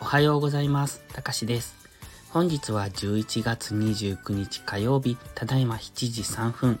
[0.00, 1.02] おはようございます。
[1.12, 1.76] たかしです。
[2.30, 6.80] 本日は11月29日火曜日、ただいま7時3分。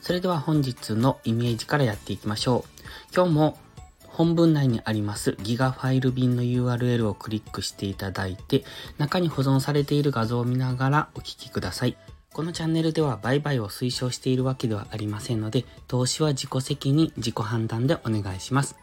[0.00, 2.82] それでは本日のイメージからやっていきましょう。
[3.14, 3.58] 今日も
[4.06, 8.64] 本文内にありますギガファイル便の URL をクリックしていただいて、
[8.98, 11.96] 中に保存されている画像を見ながらお聞きください。
[12.32, 18.76] このチャンネルでは売買を推奨しているわけではありませんので、投資は自己責任、自己判断でお願いします。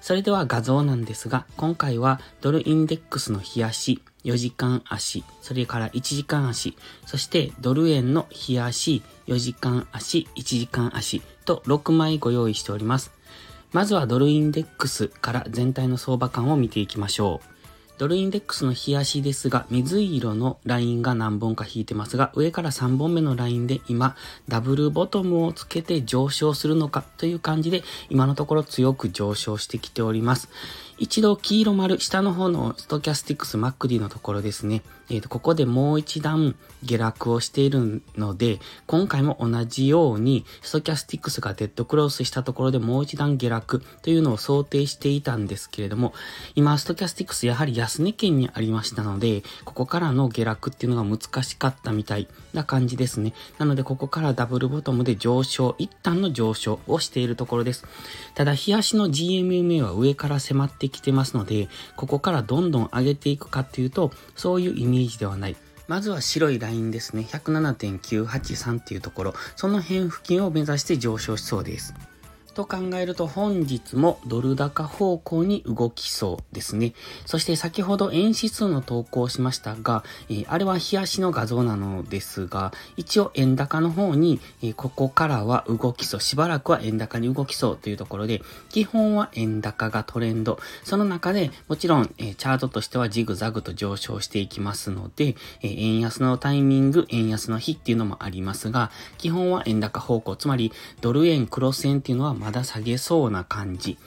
[0.00, 13.12] それでは画像なんですが、今回はドルインデックスの冷やし、4時間足、それから1時間足、そしてドル円の冷やし、4時間足、1時間足と6枚ご用意しております。
[13.72, 17.55] まずはドルインデックスから全体の相場感を見ていきましょう。
[17.98, 24.16] ドルインデックスの冷やしですが、水色のラインが何本か引いてますが、上から3本目のラインで今、
[24.48, 30.50] ダブルボトムをつけて上昇するのかという感じで、今のところ強く上昇してきております。
[30.98, 34.82] 一度黄色丸、下の方のストキャスティックス MACD のところですね。
[35.08, 46.12] えっ、ー、と、ここでもう一段下落をしているので、今回も同じように、ストキャスティックスがデッドクロスしたところでもう一段下落というのを想定していたんですけれども、
[46.54, 53.32] 今、ストキャスティックスやはり安値圏にありましたので、ここからの下落っていうのが難しかったみたいな感じですね。
[53.58, 57.84] なので、ここからダブルボトムで上昇、一旦の上昇をしているところです。
[58.34, 65.56] ただ、日足の GMMA は上から迫ってきてますので、ここからどんどん上げていくかっていうと、そういう意味イメージではない。
[65.88, 67.22] まずは白いラインですね。
[67.30, 71.94] 107.983っていうところ、その辺付近を目指して上昇しそうです。
[72.56, 76.94] と考えると本日もドル高方向に動きそうですね。
[77.26, 88.40] そして先ほど円指数の投稿しましたが、えー、あれは冷やしの画像なのですが、一応円高の方に、えー、ここからは動きそう、しばらくは円高に動きそうというところで、
[88.70, 90.58] 基本は円高がトレンド。
[90.82, 100.72] その中でもちろん、えー、チャートとしてはジグザグと上昇していきますので、え円安のタイミング、円安の日っていうのもありますが、基本は円高方向、つまり
[101.02, 103.98] ドル円、クロス円っていうのはまだ下げそうな感じ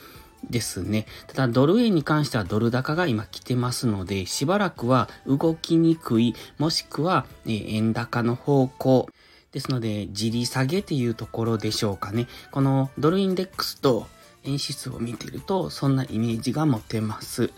[0.48, 1.04] ですね。
[1.26, 9.10] ただドル円に関してはドル高が今来てますので、しばらくは動きにくい、もしくは、え円高の方向。
[9.52, 12.28] ですので、じり下げっていうところでしょうかね。
[12.50, 14.06] このドルインデックスと
[14.44, 17.50] 円指数を見てると、そんなイメージが持てます。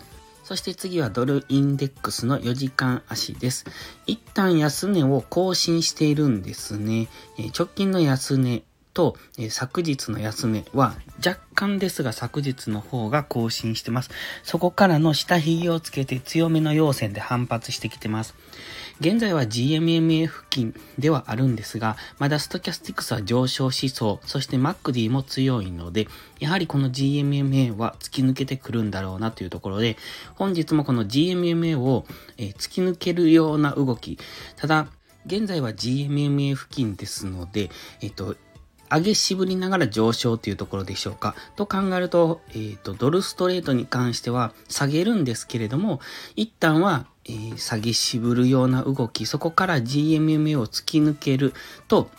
[0.43, 3.63] そして次はドルインデックスの4時間足です。
[4.05, 7.07] 一旦安値を更新しているんですね。
[7.57, 10.95] 直近の安値と、えー、昨日の安値は
[11.25, 14.11] 若干ですが昨日の方が更新してます。
[14.43, 18.35] そこからの下髭をつけて強めの陽線で反発してきてます。
[18.99, 26.07] 現在は GMMA 付近ではあるんですが、まだストキャスティクスは上昇しそう、そして MacD も強いので、
[26.39, 29.97] やはりこの GMMA は突き抜けてくるんだろうなというところで、
[30.35, 32.05] 本日もこの GMMA を、
[32.37, 34.19] えー、突き抜けるような動き。
[34.57, 34.87] ただ、
[35.25, 37.71] 現在は GMMA 付近ですので、
[38.01, 38.35] えっ、と、
[38.93, 41.35] 上げ渋りながら上昇というところでしょうか？
[41.55, 45.99] と考えると、えっ、ー、と、ドルストレートに関しては下げるんですけれども、
[46.35, 51.53] 一旦は、えー、下げ渋るような動き、そこから GMMA を突き抜ける
[51.87, 52.09] と、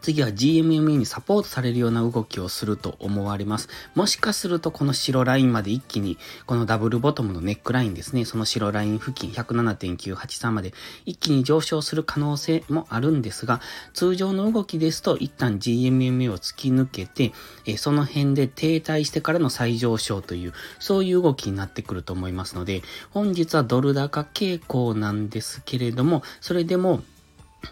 [0.00, 3.68] 次は GMMA にサポートされるような動きをすると思われます。
[3.94, 10.72] もしかするとこの白ラインまで一気に、このダブルボトムのネックラインですね、その白ライン付近107.983まで
[11.04, 13.60] 一気に上昇する可能性もあるんですが、
[13.92, 17.32] 通常の動きですと一旦 GMMA を突き抜けて、
[17.66, 27.02] えその辺で停滞してからの再上昇という、そういう動きになってくると思いますので、本日はドル高傾向なんですけれども、それでも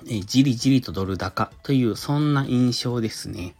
[0.08, 3.54] えじりじりとドル高というそんな印象ですね。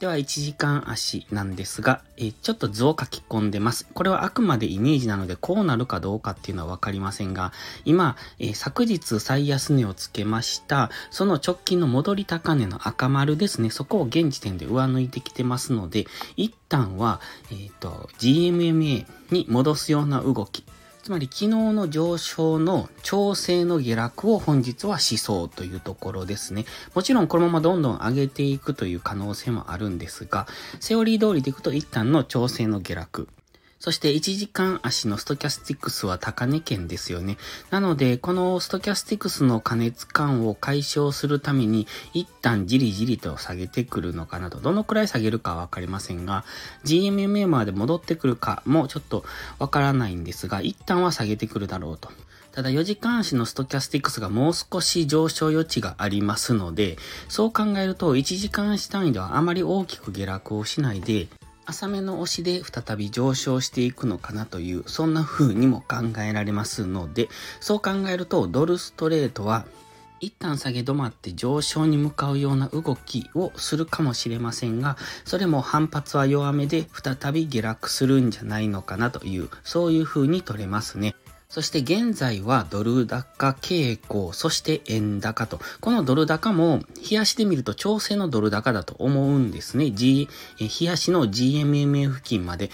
[0.00, 3.86] では、1時間足なんですが、えちょっと図を書き込んでます。
[3.92, 7.52] これはあくまでイメージなので、こうなるかどうかっていうのはわかりませんが、
[7.84, 17.20] 今、え昨日最安値をつけました、その直近の戻り高値の赤丸ですね、そこを現時点で上抜いてきてますので、一旦は、
[17.50, 20.64] えっ、ー、と、GMMA に戻すような動き、
[21.10, 26.66] つまり昨日の上昇の調整の下落を本日はしそうというところですね。
[26.94, 30.46] もちろんこのままどんどん上げていくという可能性もあるんですが、
[30.78, 33.26] セオリー通りでいくと一旦の調整の下落。
[33.80, 37.38] そして1時間足のストキャスティクスは高値圏ですよね。
[37.70, 44.60] なので、このストキャスティクスの加熱感を解消するために、一旦じりじりと下げてくるのかなと。
[44.60, 46.44] どのくらい下げるかはわかりませんが、
[46.84, 49.24] GMMA まで戻ってくるかもちょっと
[49.58, 52.10] わからないんですが、一旦は下げてくるだろうと。
[52.52, 56.98] ただ4時間足のストキャスティクスがもう少し上昇余地がありますので、
[57.30, 61.28] そう考えると1時間足単位ではあまり大きく下落をしないで、
[61.70, 67.28] 浅めの押しで再び上昇していくのかなという、そんな風にも考えられますので、
[67.60, 69.66] そう考えるとドルストレートは
[70.20, 81.14] 一旦下げ止まって上昇に向かうような動きをするかもしれませんが、それも反発は弱めで再び下落するんじゃないのかなという、そういう風に取れますね。
[81.50, 85.58] そして現在はドル高傾向、そして円高と。
[85.80, 89.90] このドル高も、冷やしで見ると調整のドル高だと思うんですね。
[89.90, 90.28] G、
[90.60, 92.70] 冷やしの GMMA 付近まで。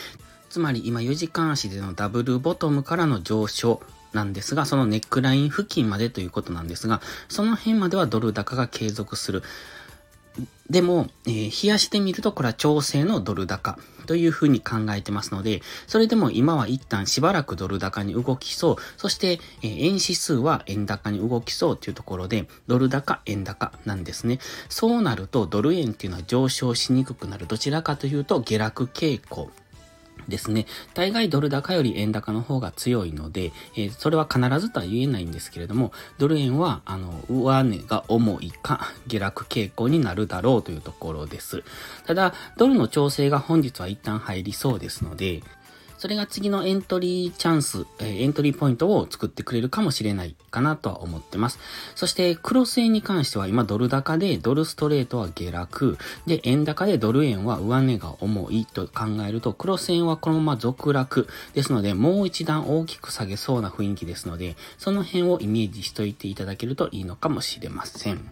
[0.51, 3.81] つまり今4時間足でのダブルボトムからの上昇
[4.13, 9.43] なんですが、そのネックライン付近までということなんですが、その辺まではドル高が継続する。
[10.71, 24.39] でも、えー、冷やしてみるとこれは調整のドル高というふうに考えてますので、それでも今は一旦しばらくドル高に動きそう、そして、えー、円指数は円高に動きそうというところで、ドル高、円高なんですね。
[24.69, 27.47] そうなるとドル円っていうのは上昇しにくくなる。
[27.47, 29.51] どちらかというと下落傾向。
[30.29, 30.67] ですね。
[30.95, 41.63] 大概ドル高より円高の方が強いので、えー、それは必ずとは言えないんですけれども、ドル円は、あの、上値が重いか、 下落傾向になるだろうというところです。
[42.07, 45.43] ただ、ドルの調整が本日は一旦入りそうですので、
[46.07, 51.59] それが次のエントリーチャンス、えー、エントリーポイントを作ってくれるかもしれないかなとは思ってます。
[51.97, 68.31] そして、クロス円に関しては今ドル高でドルストレートは下落、で、円高でドル円は上値が重いと考えると、クロス円はこのまま続落ですので、もう一段大きく下げそうな雰囲気ですので、その辺をイメージしといていただけるといいのかもしれません。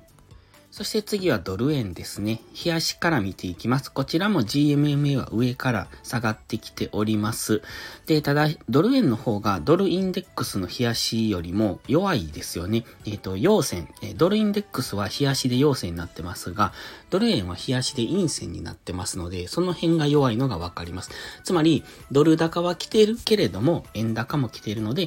[0.74, 2.40] そして次はドル円ですね。
[2.64, 3.92] 冷やしから見ていきます。
[3.92, 7.62] こちらも GMMA は上から下がってきております。
[8.06, 12.84] で、ただ、ドル円の方がドルインデックスの冷やしよりも弱いですよね。
[13.06, 13.88] えっ、ー、と、陽線。
[14.16, 16.72] ドルインデックスは冷やしで陽線になってますが、
[17.08, 21.12] ドル円は冷やしで陰線になってますので、その辺が弱いのがわかります。
[21.44, 25.06] つまり、ドル高は来ているけれども、円高も来ているので、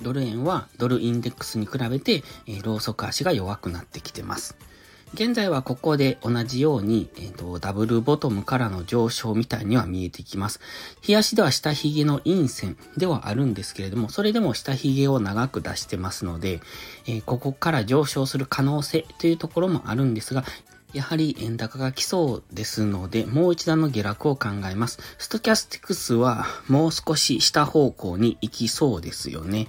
[0.00, 4.56] ドル円はドルインデックスに比べて、えー、ローソク足が弱くなってきてます。
[5.14, 10.58] 現在はここで同じように、えーと、ダブルボトムからの上昇みたいには見えてきます。
[11.06, 16.60] 冷やしでは下髭の陰線ではあるんですけれども、それでも下髭を長く出してますので、
[17.06, 20.44] え、ここから上昇する可能性というところもあるんですが、
[20.92, 24.98] やはり円高が来そうですので、もう一段の下落を考えます。
[25.18, 29.68] ストキャスティクスはもう少し下方向に行きそうですよね。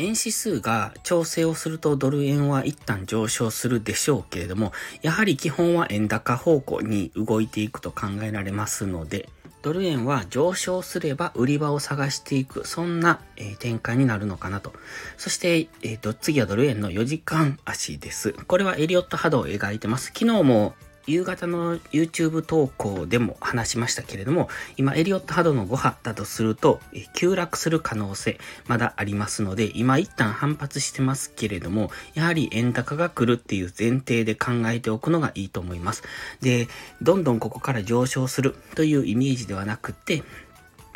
[0.00, 9.28] 円指数が調整をするとドル円は一旦上昇するでしょうけれども、やはり基本は円高方向に動いていくと考えられますので、
[9.62, 14.72] ドル円は上昇すれば売り場を探していく、そんな、え、展開になるのかなと。
[15.18, 18.32] そして、えーと、次はドル円の4時間足です。
[18.32, 20.06] これはエリオット波動を描いてます。
[20.06, 20.74] 昨日も
[21.06, 26.80] 夕方の YouTube 投稿でも話しましたけれども、今、エリオット波動の5波だとすると、
[27.14, 36.02] 急落する可能性、まだありますので、今一旦反発してますけれども、やはり円高が来るっていう前提で考えておくのがいいと思います。
[36.40, 36.68] で、
[37.02, 40.22] どんどんここから上昇するというイメージではなくて、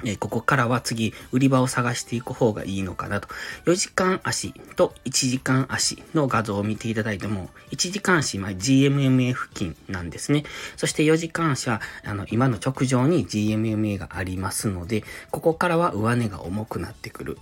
[0.04, 3.28] えここからは次、売り場を探していく方がいいのかなと。
[3.66, 10.44] 4時間足と1時間足の画像を見ていただいても、1時間足、ま、GMMA 付近なんですね。
[10.76, 17.38] そして4時間足は、あの、今の直上に GMMA がありますので、ここからは上値が重くなってくる。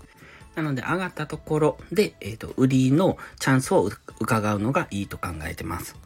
[0.54, 5.96] なので、上がったところで、えっ、ー、と、売りのチャンスを伺うのがいいと考えてます。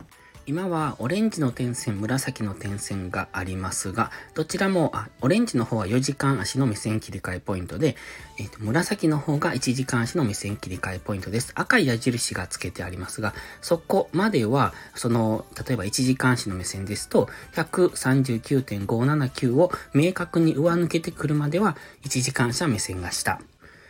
[0.48, 7.96] 今はオレンジの点線、紫の点線がありますが、どちらも、あ、オレンジの方は4時間足の目線切り替えポイントで、
[8.38, 11.50] えーと、紫の方が1時間足の目線切り替えポイントです。
[11.56, 23.40] 赤い矢印がつけてありますが、そこまでは、その、例えば1時間足の目線ですと、139.579を明確に上抜けてくるまでは、1時間足は目線が下。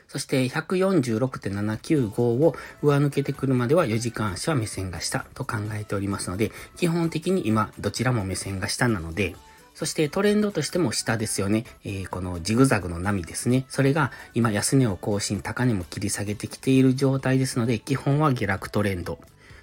[0.08, 9.34] そして146.795を上抜けてくるまでは4時間足は目線が下と考えておりますので、基本的に今どちらも目線が下なので、
[9.76, 11.64] そしてトレンドとしても下ですよね。
[11.84, 13.66] えー、このジグザグの波ですね。
[13.68, 19.18] それが今安値を更新、高値も切り下げてきている状態ですので、基本は下落トレンド。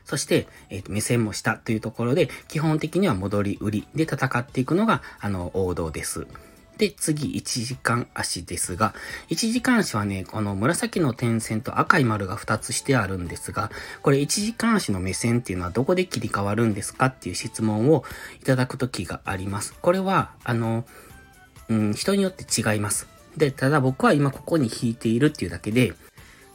[0.05, 6.27] そして、えー、目線も下というところで、基本的には戻り売りで戦っていくのが、あの、王道です。
[6.77, 8.95] で、次、1時間足ですが、
[9.29, 18.03] 1時間足はね、この紫の点線と赤い丸が2つしてあるんですが、これ1時間足の目線っていうのはどこで切り替わるんですかっていう質問を
[18.41, 19.75] いただくときがあります。
[19.81, 20.85] これは、あの、
[21.69, 23.07] うん、人によって違います。
[23.37, 25.93] で、ただ僕は今ここに引いているっていうだけで、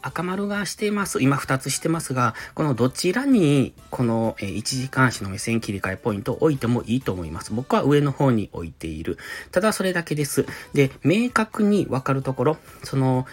[0.02, 1.22] 赤丸がしています。
[1.22, 7.52] 今2つしてますが、このどちらにこの1時間足の目線切り替えポイントを置いてもいいと思います。
[7.52, 9.18] 僕は上の方に置いている。
[9.50, 10.46] ただそれだけです。
[10.72, 13.26] で、明確にわかるところ、その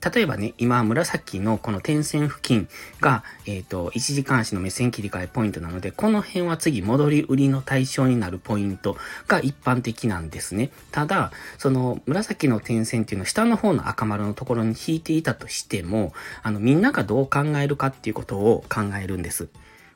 [0.00, 2.68] 例えばね、今、紫のこの点線付近
[3.00, 10.70] が、えっ、ー、と、1時間足の目線切り替えポイントなので、この辺は次、戻り売りの対象になるポイントが一般的なんですね。
[10.92, 16.12] ただ、その、紫の点線っていうのは下の方の赤丸のところに引いていたとしても、
[16.42, 19.48] あの、みんながどう考えるかっていうことを考えるんです。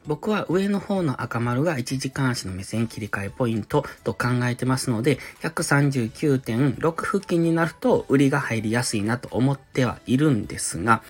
[0.06, 11.02] 僕は上の方の赤丸が1時間足の目線切り替えポイントと考えてますので、139.6付近になると売りが入りやすいなと思ってはいるんですが、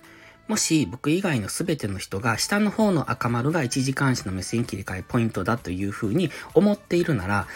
[0.47, 7.47] もし僕以外の全ての人が下の方の赤丸が1時間足の目線切り替えポイントだというふうに思っているなら、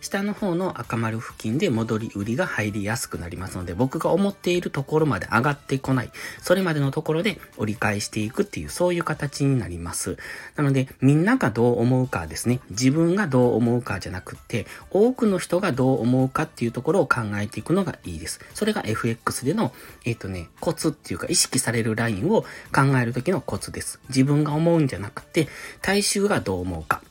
[0.00, 6.10] 下の方の赤丸付近で戻り売りが入りやすくなりますので、僕が思っているところまで上がってこない。
[6.42, 10.16] それまでのところで折り返していくっていう、そういう形になります。
[10.54, 12.60] なので、みんながどう思うかですね。
[12.70, 18.40] 自分がどう思うかじゃなくって、多くの人がどう思うかっていうところを考えていくのがいいです。
[18.54, 19.72] それが FX での、
[20.04, 24.00] えっ、ー、とね、コツっていうか意識されるラインを考えるときのコツです。
[24.08, 25.48] 自分が思うんじゃなくて、
[25.82, 27.02] 大衆がどう思うか。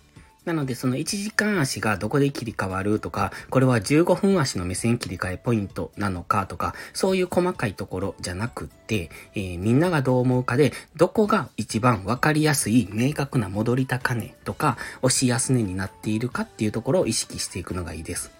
[0.45, 18.31] なので、その1時間足がどこで切り替わるとか、これは15分足の目線切り替えポイントなのかとか、そういう細かいところじゃなくって、えー、みんながどう思うかで、どこが一番わかりやすい明確な戻り高値とか、押し安値になっているかっていうところを意識していくのがいいです。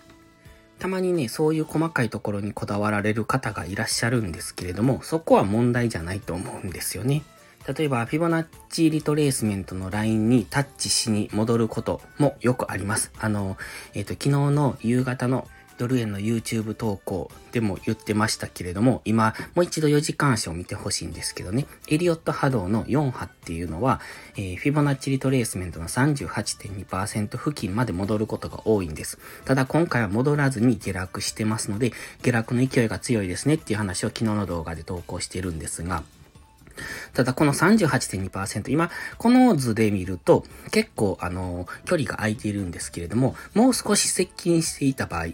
[0.77, 7.23] たまにね、そういう細かいところにこだわられる方がいらっしゃるんですけれども、そこは問題じゃないと思うんですよね。
[7.67, 13.11] 例えば、フィボナッチリトレースメントのラインにタッチしに戻ることもよくあります。
[13.19, 13.57] あの、
[13.93, 23.99] えっ、ー、と、昨日の夕方のドル円の YouTube 投稿でも言ってましたけれども、今、もう一度4時間足を見てほしいんですけどね、エリオット波動の4波っていうのは、
[24.37, 29.17] えー、フィボナッチリトレースメントの38.2%付近まで戻ることが多いんです。
[29.43, 31.91] ただ今回は戻らずに下落してますので、
[32.21, 36.03] 下落の勢いが強いですねっていう話を昨日の動画で投稿しているんですが、
[37.13, 45.27] ただこの38.2%、今、この図で見ると、結構、あの、距離が空いているんですけれども、もう少し接近していた場合、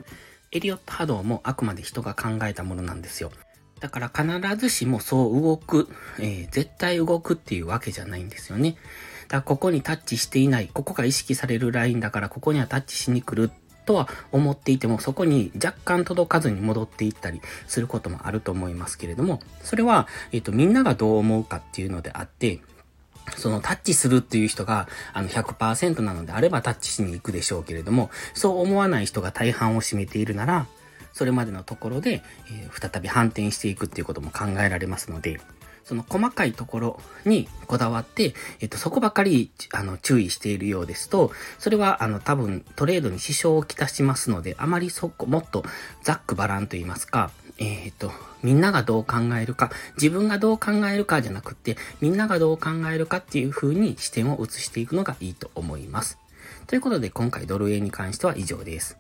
[0.52, 3.32] エリオット波動もあくまで人が考えたものなんですよ。
[3.80, 5.88] だから必ずしもそう動く、
[6.20, 8.76] えー、絶対動くっていうわけじゃないんですよね。
[9.28, 13.52] だからここにタッチしていない、ここが意識されるラインだからここにはタッチしに来る
[13.86, 22.62] とは思っていても、そこに若干届かずに戻っていったりすることもあると思いますけれども、それは、えっ、ー、と、みんながどう思うかっていうのであって、
[23.36, 30.68] そのタッチするっていう人があの100%なのであればタッチしに行くでしょうけれども、そう思わない人が大半を占めているなら、
[31.18, 32.22] それまでのところで、
[32.52, 35.42] えー、再び反転していくっていうことも考えられますので、
[35.84, 45.64] その細かいところにこだわって、えっと、そこばかり、あの、注意しているようですと、それは、あの、多分、トレードに支障をきたしますので、あまりそこ、もっと、
[46.04, 48.12] ざっくばらんと言いますか、えっ、と、
[48.44, 56.20] みんながどう考えるか、自分がどう考えるかじゃなくて、みんながどう考えるかっていう風に視点を移していくのがいいと思います。
[56.68, 58.98] ということで、今回ドル円に関しては以上です。